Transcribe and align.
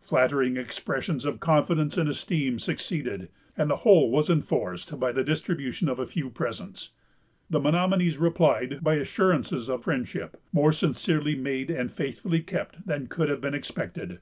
Flattering 0.00 0.56
expressions 0.56 1.26
of 1.26 1.38
confidence 1.38 1.98
and 1.98 2.08
esteem 2.08 2.58
succeeded, 2.58 3.28
and 3.58 3.68
the 3.68 3.76
whole 3.76 4.10
was 4.10 4.30
enforced 4.30 4.98
by 4.98 5.12
the 5.12 5.22
distribution 5.22 5.86
of 5.90 5.98
a 5.98 6.06
few 6.06 6.30
presents. 6.30 6.92
The 7.50 7.60
Menomonies 7.60 8.16
replied 8.18 8.82
by 8.82 8.94
assurances 8.94 9.68
of 9.68 9.82
friendship, 9.84 10.40
more 10.50 10.72
sincerely 10.72 11.34
made 11.34 11.68
and 11.68 11.92
faithfully 11.92 12.40
kept 12.40 12.86
than 12.86 13.08
could 13.08 13.28
have 13.28 13.42
been 13.42 13.52
expected. 13.54 14.20